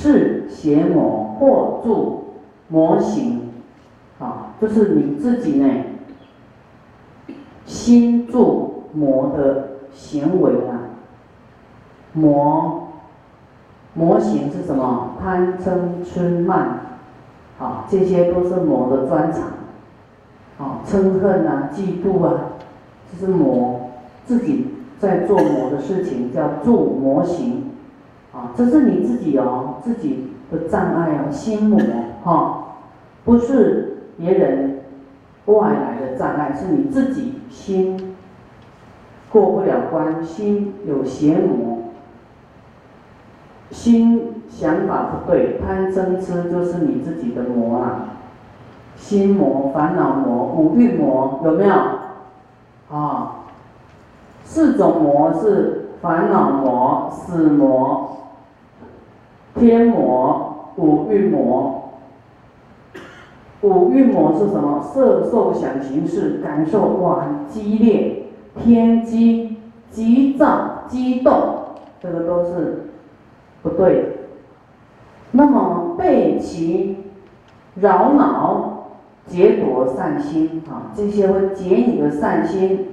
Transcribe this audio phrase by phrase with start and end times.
[0.00, 2.24] 是邪魔或助
[2.68, 3.50] 魔行，
[4.18, 5.68] 啊，就是你自己呢，
[7.66, 10.96] 心助魔的行为啊，
[12.14, 12.88] 魔
[13.92, 15.16] 魔行是什么？
[15.20, 16.80] 贪嗔痴慢，
[17.58, 19.42] 啊，这些都是魔的专长，
[20.58, 22.40] 啊，嗔恨啊，嫉妒啊，
[23.12, 23.90] 这是魔
[24.24, 27.64] 自己在做魔的事情，叫助魔行。
[28.32, 31.80] 啊，这是你自己哦，自己的障碍哦，心魔
[32.22, 32.76] 哈，
[33.24, 34.82] 不是别人
[35.46, 38.14] 外来的障碍，是你自己心
[39.32, 41.78] 过不了关，心有邪魔，
[43.72, 48.10] 心想法不对，贪嗔痴就是你自己的魔啊，
[48.94, 51.74] 心魔、烦恼魔、五欲魔有没有？
[52.96, 53.46] 啊，
[54.44, 58.18] 四种魔是烦恼魔、死魔。
[59.58, 61.90] 天魔、五欲魔，
[63.62, 64.80] 五欲魔是什么？
[64.82, 69.58] 色、受、想、行、识，感受哇，很激烈，天机、
[69.90, 71.32] 急躁、激动，
[72.00, 72.90] 这个都是
[73.62, 74.18] 不对。
[75.32, 76.96] 那么被其
[77.74, 78.86] 扰恼，
[79.26, 82.86] 劫夺善心啊，这些会解你的善心。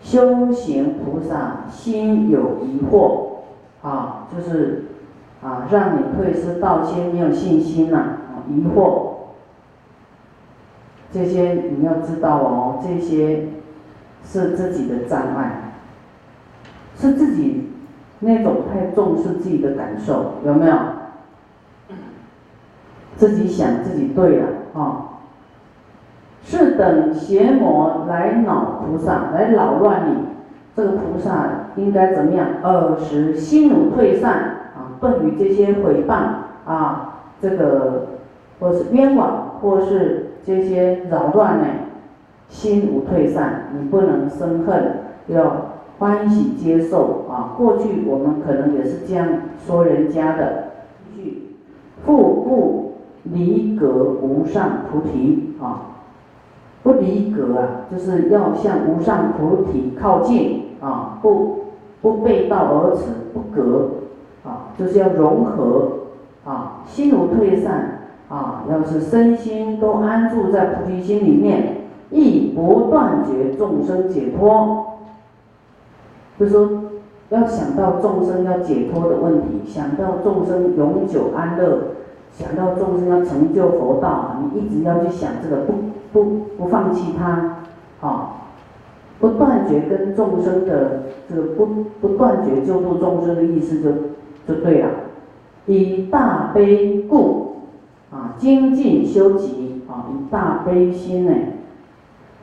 [0.00, 3.42] 修行菩萨心有疑惑
[3.82, 4.84] 啊，就是。
[5.46, 9.10] 啊，让你退失道心没有信心呐，啊，疑惑，
[11.12, 13.46] 这些你要知道哦，这些
[14.24, 15.74] 是自己的障碍，
[16.96, 17.70] 是自己
[18.18, 20.76] 那种太重视自己的感受，有没有？
[23.16, 25.20] 自己想自己对了啊，
[26.42, 30.24] 是等邪魔来恼菩萨，来扰乱你，
[30.74, 32.48] 这个菩萨应该怎么样？
[32.64, 34.55] 二十心如退散。
[35.00, 36.14] 对于这些诽谤
[36.66, 38.06] 啊，这个
[38.60, 41.64] 或是冤枉，或是这些扰乱呢，
[42.48, 44.98] 心无退散，你不能生恨，
[45.28, 47.54] 要欢喜接受啊。
[47.56, 49.28] 过去我们可能也是这样
[49.66, 50.64] 说人家的，
[51.12, 51.56] 一句
[52.04, 52.92] 复不
[53.24, 55.96] 离格无上菩提啊，
[56.82, 61.64] 不离格啊，就是要向无上菩提靠近啊，不
[62.00, 63.04] 不背道而驰，
[63.34, 63.90] 不隔。
[64.78, 65.92] 就是要融合
[66.44, 71.78] 啊，心无退散啊，要是身心都安住在菩提心里面，
[72.10, 74.86] 亦不断绝众生解脱。
[76.38, 76.68] 就说
[77.30, 81.78] 要想到众生要解脱的问题，想到众生永久安乐，
[82.32, 85.72] 想到众生要成就佛道，你一直要去想这个，不
[86.12, 86.24] 不
[86.58, 87.56] 不放弃它，
[88.06, 88.32] 啊，
[89.18, 91.66] 不断绝跟众生的这个不
[92.00, 93.80] 不断绝救度众生的意思。
[93.80, 93.90] 就
[94.46, 94.88] 就对了，
[95.66, 97.56] 以大悲故，
[98.10, 101.32] 啊，精进修集，啊，以大悲心呢，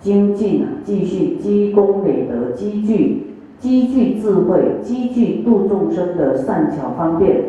[0.01, 7.43] 精进啊，继续积功累德，积聚积聚智慧，积聚度众生的善巧方便，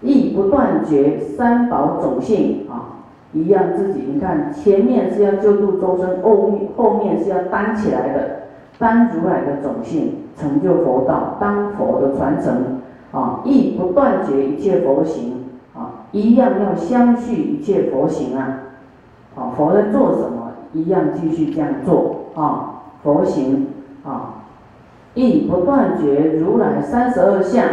[0.00, 8.42] 亦不断绝三宝种性啊，一样自己，你看前面是要救度众生，后面后面是要担起来的，
[8.78, 12.80] 担如来的种性，成就佛道，当佛的传承。
[13.14, 18.58] 啊，亦不断绝一切佛行啊，一样要相续一切佛行啊。
[19.36, 22.82] 啊，佛在做什么，一样继续这样做啊。
[23.04, 23.68] 佛行
[24.04, 24.42] 啊，
[25.14, 27.64] 亦不断绝如来三十二相，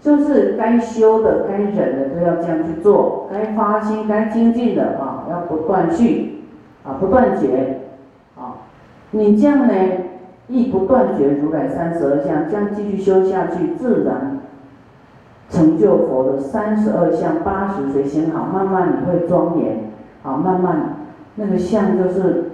[0.00, 6.44] 就是该修的、该忍的都要这样去做，该发心、该精进的啊，要不断续
[6.84, 7.80] 啊，不断绝
[8.36, 8.56] 啊。
[9.10, 9.74] 你这样呢，
[10.48, 14.37] 亦不断绝如来三十二相，这样继续修下去，自然。
[15.50, 19.90] 成就佛的三十二相八十随行好，慢慢你会庄严，
[20.22, 20.96] 好，慢慢
[21.36, 22.50] 那个相就是，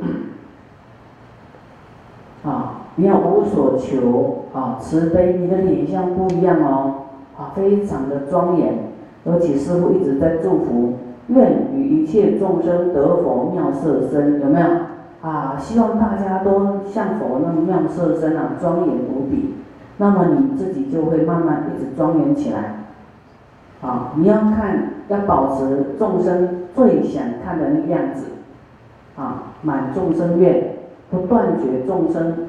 [2.45, 6.95] 啊，你要无所求，啊，慈悲，你的脸相不一样哦，
[7.37, 8.75] 啊，非常的庄严，
[9.25, 10.93] 而且师傅一直在祝福，
[11.27, 14.67] 愿与一切众生得佛妙色身，有没有？
[15.21, 19.55] 啊，希望大家都像佛那么妙色身啊，庄严无比，
[19.97, 22.84] 那么你自己就会慢慢一直庄严起来。
[23.85, 28.29] 啊，你要看，要保持众生最想看的那个样子，
[29.15, 30.77] 啊，满众生愿，
[31.11, 32.49] 不断绝众生，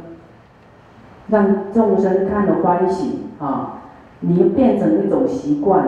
[1.28, 3.82] 让众生看了欢喜，啊，
[4.22, 5.86] 你变成一种习惯，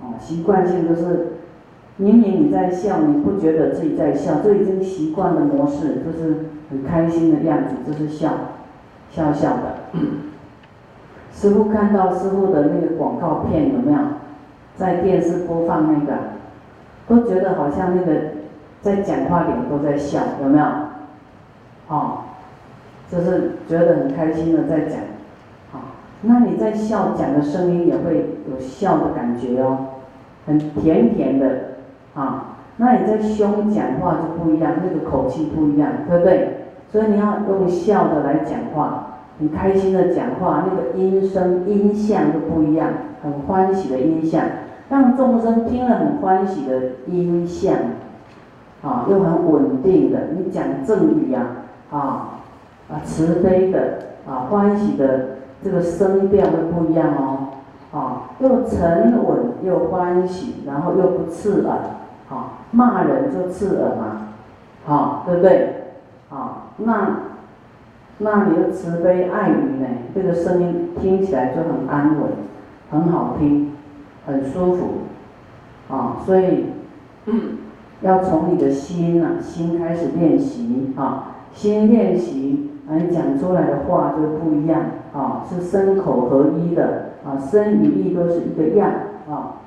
[0.00, 1.34] 啊，习惯性就是，
[1.98, 8.30] 明明你在笑，你不觉得自己在笑，这已经习惯的模式，就是很开心的样子，就是笑，
[9.10, 10.00] 笑笑的。
[11.30, 13.98] 师傅看到师傅的那个广告片有没有？
[14.78, 16.16] 在电视播放那个，
[17.08, 18.20] 都觉得好像那个
[18.80, 20.64] 在讲话里都在笑，有没有？
[21.88, 22.18] 哦，
[23.10, 25.00] 就是觉得很开心的在讲，
[25.72, 29.78] 啊，那你在笑讲的声音也会有笑的感觉哦，
[30.46, 31.48] 很甜甜的，
[32.14, 36.54] 啊，那你在胸讲话就不一样，那个口气不一样，对不对？
[36.92, 42.88] 所以你要用笑的来讲话，很开心的讲话，那个音声音相都不一样，
[43.22, 44.42] 很欢喜的音相，
[44.88, 47.74] 让众生听了很欢喜的音相，
[48.82, 51.46] 啊，又很稳定的，你讲正语呀。
[51.90, 52.34] 啊
[52.90, 57.48] 啊，慈悲的啊，欢喜的这个声调会不一样哦，
[57.92, 61.78] 啊，又沉稳又欢喜，然后又不刺耳，
[62.28, 64.28] 啊，骂人就刺耳嘛，
[64.84, 65.74] 好，对不对？
[66.30, 67.20] 啊，那
[68.18, 69.86] 那你的慈悲爱语呢？
[70.14, 72.30] 这个声音听起来就很安稳，
[72.90, 73.72] 很好听，
[74.26, 74.84] 很舒服，
[75.88, 76.66] 啊，所以
[78.00, 81.34] 要从你的心啊，心开始练习啊。
[81.52, 84.80] 先练习，啊，你讲出来的话就不一样，
[85.14, 88.90] 啊，是身口合一的，啊，身语意都是一个样，
[89.28, 89.62] 啊，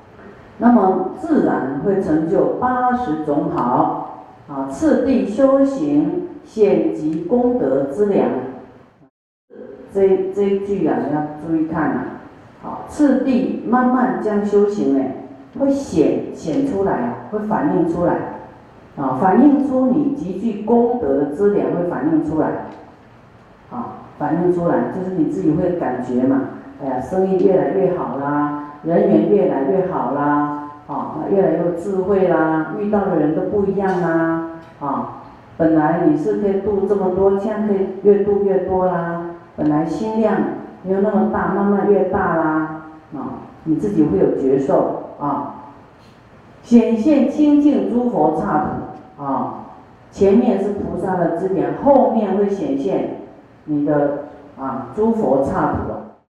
[0.58, 8.28] 那么自然会成就八十种好，啊，次第修行显及功德之良，
[9.92, 12.04] 这这一句啊，你要注意看啊，
[12.62, 15.04] 好，次第慢慢将修行呢，
[15.58, 18.16] 会显显出来啊，会反映出来。
[18.94, 22.66] 啊，反映出你极具功德的资粮会反映出来，
[23.70, 26.42] 啊，反映出来就是你自己会感觉嘛，
[26.78, 34.50] 哎呀，生意越来越好啦，人缘越来越好啦，啊，越来越智慧啦，遇到的人都不一样啦，
[34.80, 35.21] 啊，
[35.56, 40.36] 本来你是可以度这么多，现在可以越度越多啦，本来心量
[40.82, 42.84] 没有那么大，慢慢越大啦，
[43.14, 43.18] 啊，
[43.64, 45.54] 你自己会有觉受啊。
[46.62, 48.66] 显现清净诸佛刹
[49.16, 49.66] 土啊，
[50.10, 53.16] 前面是菩萨的支点，后面会显现
[53.64, 54.26] 你的
[54.58, 56.22] 啊诸佛刹土啊，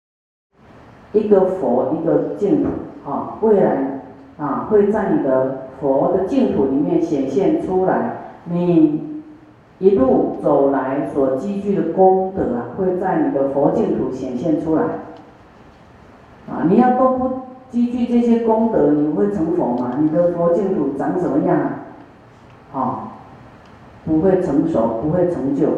[1.12, 2.70] 一个佛一个净土
[3.08, 4.00] 啊，未来
[4.38, 9.11] 啊会在你的佛的净土里面显现出来，你
[9.82, 14.82] 一路走来所积聚的功德啊，会在你的佛净土显现出来
[16.48, 17.30] 啊，你要都不。
[17.72, 19.92] 积聚这些功德，你会成佛吗？
[19.98, 22.78] 你的佛净土长什么样啊？
[22.78, 23.12] 啊，
[24.04, 25.68] 不会成熟，不会成就，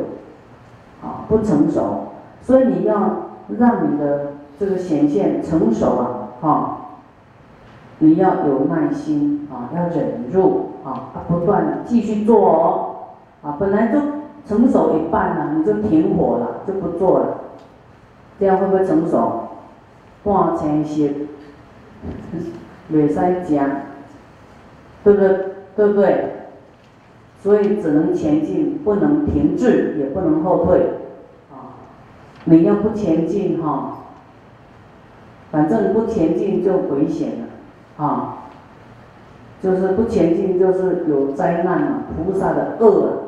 [1.00, 2.08] 啊，不成熟。
[2.42, 3.28] 所以你要
[3.60, 6.06] 让你的这个显现成熟啊，
[6.40, 6.78] 哈，
[8.00, 12.93] 你要有耐心啊，要忍住啊，不断继续做哦，
[13.44, 14.00] 啊，本来就
[14.48, 17.40] 成熟一半了，你就停火了，就不做了，
[18.40, 19.48] 这样会不会成熟？
[20.22, 21.08] 半成熟。
[22.88, 23.66] 没塞讲，
[25.02, 25.38] 对不对？
[25.76, 26.30] 对不对？
[27.42, 30.80] 所以只能前进，不能停滞，也不能后退。
[31.50, 31.80] 啊，
[32.44, 33.98] 你要不前进哈，
[35.50, 38.04] 反正不前进就危险了。
[38.04, 38.36] 啊，
[39.62, 43.23] 就是不前进就是有灾难嘛，菩萨的恶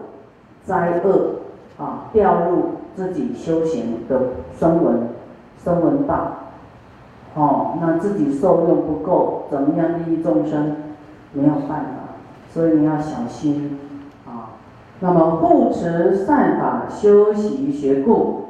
[0.66, 1.36] 灾厄
[1.78, 2.64] 啊，掉入
[2.94, 4.20] 自己修行的
[4.58, 5.08] 声闻
[5.64, 6.32] 声闻道。
[7.34, 10.76] 哦，那自己受用不够，怎么样利益众生？
[11.32, 12.16] 没有办法，
[12.50, 13.78] 所以你要小心
[14.26, 14.56] 啊。
[15.00, 18.44] 那么护持善法修习学故，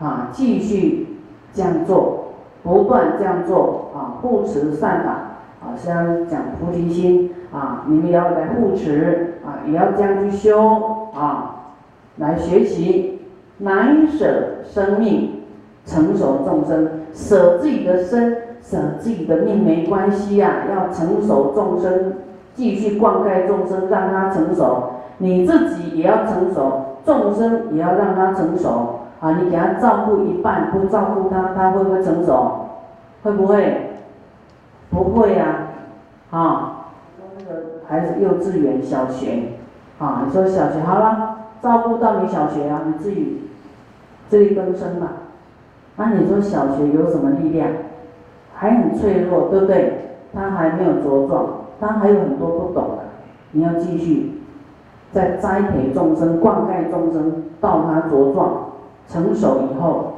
[0.00, 1.18] 啊，继续
[1.54, 2.32] 这样做，
[2.64, 5.10] 不断这样做啊，护持善法
[5.64, 11.74] 啊，像讲菩提心啊，你们也要来护持啊，也要这样去修啊，
[12.16, 13.20] 来学习，
[13.58, 15.42] 难舍生命，
[15.84, 16.88] 成熟众生。
[17.12, 22.14] 舍自己的身，舍自己的命没关系呀，要成熟众生，
[22.54, 24.90] 继续灌溉众生，让他成熟。
[25.18, 29.38] 你自己也要成熟，众生也要让他成熟啊！
[29.38, 32.66] 你给他照顾一半，不照顾他，他会不会成熟？
[33.22, 33.90] 会不会？
[34.90, 35.68] 不会呀！
[36.30, 36.86] 啊，
[37.38, 39.42] 那个孩子幼稚园、小学，
[40.02, 43.42] 啊，你说小学好了，照顾到你小学啊，你自己
[44.28, 45.12] 自力更生吧。
[45.96, 47.68] 那你说小学有什么力量？
[48.54, 49.98] 还很脆弱，对不对？
[50.34, 51.46] 他还没有茁壮，
[51.78, 53.04] 他还有很多不懂的。
[53.52, 54.40] 你要继续
[55.12, 58.72] 在栽培众生、灌溉众生，到他茁壮、
[59.08, 60.14] 成熟以后，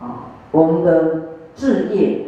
[0.00, 1.22] 啊，我们的
[1.54, 2.26] 志业、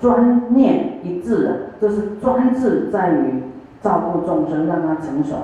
[0.00, 3.42] 专念一致的，就是专志在于
[3.82, 5.34] 照顾众生，让他成熟，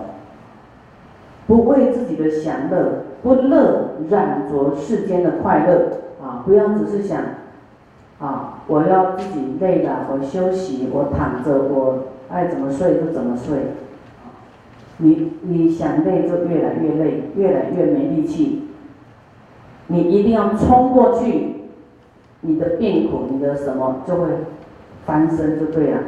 [1.46, 5.88] 不为自己的享乐，不乐染着世间的快乐。
[6.22, 7.20] 啊，不要只是想
[8.18, 11.98] 啊，我要自己累了，我休息，我躺着，我
[12.28, 13.58] 爱怎么睡就怎么睡。
[14.98, 18.68] 你你想累就越来越累，越来越没力气。
[19.88, 21.68] 你一定要冲过去，
[22.40, 24.28] 你的病苦，你的什么就会
[25.04, 25.98] 翻身就对了。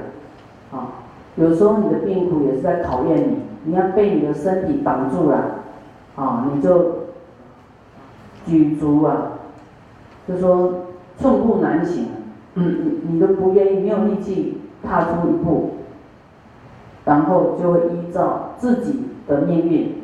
[0.72, 1.04] 啊，
[1.36, 3.36] 有时候你的病苦也是在考验你，
[3.68, 5.60] 你要被你的身体绑住了，
[6.16, 7.06] 啊，你就
[8.46, 9.32] 举足啊，
[10.26, 10.84] 就说。
[11.20, 12.06] 寸步难行，
[12.54, 15.70] 嗯，你你都不愿意，没有力气踏出一步，
[17.04, 19.94] 然后就会依照自己的命运，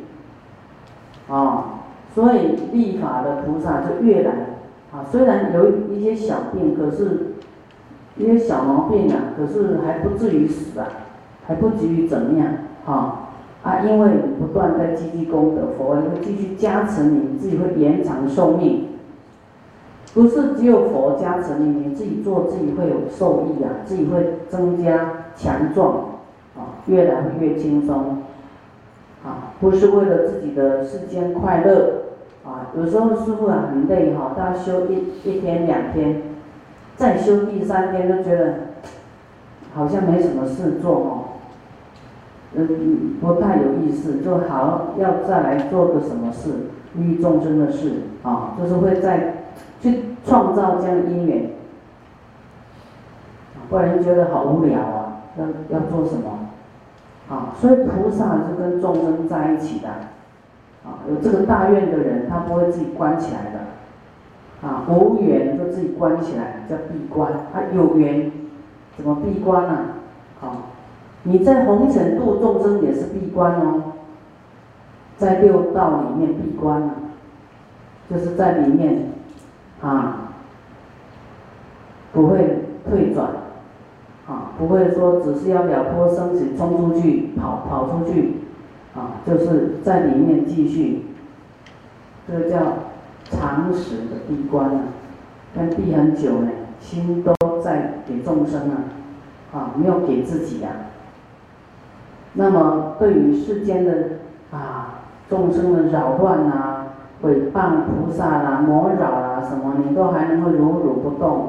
[1.29, 4.31] 啊，所以立法的菩萨就越来，
[4.91, 7.35] 啊，虽然有一些小病，可是
[8.17, 10.87] 一些小毛病啊，可是还不至于死啊，
[11.47, 12.47] 还不至于怎么样，
[12.85, 13.29] 啊，
[13.65, 18.89] 啊，因为你不断在积积功德，佛会继续加持你，你自己会延长寿命。
[20.13, 25.95] 不是只有佛加持你，你自己做自己会有受益啊，自己会增加强壮，
[26.55, 28.19] 啊，越来越轻松，
[29.25, 32.03] 啊，不是为了自己的世间快乐，
[32.45, 36.21] 啊，有时候师傅啊很累哈，他修一一天两天，
[36.95, 38.53] 再修第三天都觉得
[39.73, 41.24] 好像没什么事做哦，
[42.57, 46.51] 嗯，不太有意思，就好要再来做个什么事，
[46.95, 47.93] 利益众生的事
[48.23, 49.33] 啊，就是会再。
[49.81, 51.51] 去创造这样的因缘，
[53.69, 55.21] 不然觉得好无聊啊！
[55.37, 55.45] 要
[55.77, 56.49] 要做什么？
[57.29, 59.89] 啊，所以菩萨是跟众生在一起的，
[60.83, 68.31] 啊，有这个大愿的人，他不会自己关起来的，啊，无缘就自己关起来叫闭关，啊，有缘
[68.97, 69.77] 怎么闭关呢？
[70.41, 70.73] 啊，
[71.25, 73.93] 你在红尘度众生也是闭关哦，
[75.17, 76.95] 在六道里面闭关啊，
[78.09, 79.09] 就是在里面。
[79.81, 80.31] 啊，
[82.11, 83.27] 不会退转，
[84.25, 88.37] 啊，不会说只是要了脱生死冲出去跑跑出去，
[88.95, 91.05] 啊，就是在里面继续，
[92.27, 92.57] 这个叫
[93.29, 94.81] 常识的闭关啊，
[95.53, 98.75] 但闭很久呢，心都在给众生啊，
[99.53, 100.71] 啊，没有给自己啊。
[102.35, 103.93] 那么对于世间的
[104.51, 104.99] 啊
[105.29, 106.81] 众生的扰乱啊。
[107.23, 111.47] 诽谤菩萨啦、魔扰啦什么，你都还能够如如不动，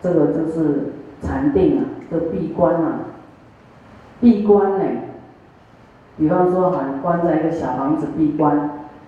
[0.00, 3.00] 这个就是禅定啊，就闭关啊。
[4.20, 4.84] 闭关呢，
[6.16, 8.56] 比方说，哈，关在一个小房子闭关，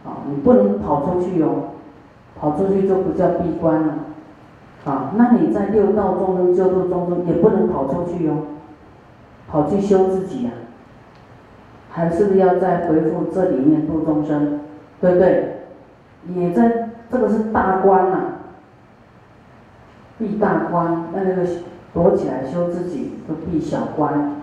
[0.04, 1.74] 啊，你不能跑出去哦，
[2.40, 3.94] 跑出去就不叫闭关了，
[4.86, 8.38] 啊，那你在六道众生救度众生也不能跑出去哦，
[9.46, 10.50] 跑去修自己呀，
[11.90, 14.60] 还是不要再回复这里面度众生，
[15.00, 15.54] 对不对？
[16.34, 18.18] 也在这个是大关呐，
[20.18, 21.42] 避大关，那那个
[21.94, 24.36] 躲起来修自己就避小关。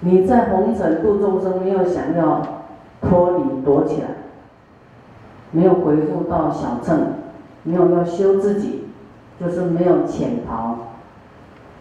[0.00, 2.42] 你在红尘度众生，没有想要
[3.00, 4.08] 脱离躲起来，
[5.52, 7.14] 没有回复到小乘，
[7.62, 8.88] 没有要修自己，
[9.40, 10.76] 就是没有潜逃，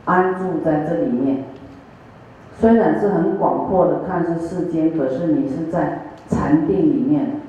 [0.06, 1.44] 安住在这里面。
[2.62, 7.42] 虽然是很广阔的看似世间，可是你是在禅定里面，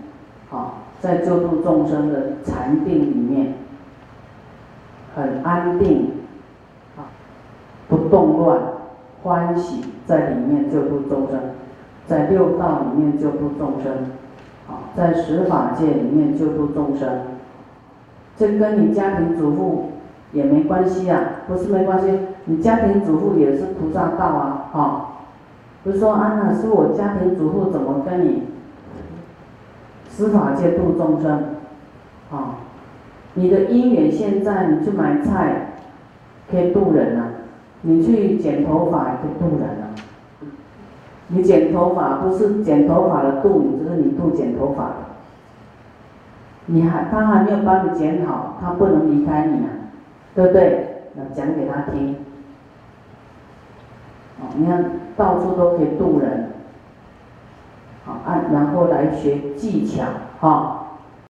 [0.50, 0.81] 啊。
[1.02, 3.54] 在救度众生的禅定里面，
[5.16, 6.12] 很安定，
[6.97, 7.11] 啊，
[7.88, 8.61] 不动乱，
[9.25, 11.40] 欢喜在里面救度众生，
[12.07, 13.92] 在六道里面救度众生，
[14.69, 17.09] 啊，在十法界里面救度众生，
[18.37, 19.90] 这跟你家庭主妇
[20.33, 25.01] 也没关系啊，不是没关系，你家庭主妇也是菩萨道啊，哈，
[25.83, 28.43] 不是说安娜是我家庭主妇怎么跟你？
[30.09, 31.43] 司法界度众生，
[32.31, 32.57] 啊，
[33.35, 35.73] 你的姻缘现在你去买菜，
[36.51, 37.25] 可以渡人啊；
[37.81, 39.89] 你去剪头发也可以渡人啊。
[41.29, 44.95] 你剪头发不是剪头发的渡你，就是你渡剪头发的。
[46.67, 49.71] 你还他还没有帮你剪好，他不能离开你啊，
[50.35, 51.07] 对不对？
[51.17, 52.17] 要讲给他听。
[54.41, 54.85] 哦，你看
[55.16, 56.52] 到处都可以渡人。
[58.04, 60.04] 好，按然后来学技巧，
[60.40, 60.72] 哈。